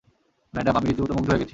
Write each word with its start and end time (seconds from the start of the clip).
Madam, 0.53 0.73
আমি 0.77 0.87
রীতিমত 0.87 1.11
মুগ্ধ 1.11 1.29
হয়ে 1.29 1.41
গেছি! 1.41 1.49